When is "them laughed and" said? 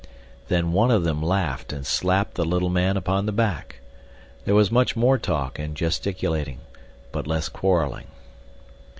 1.03-1.85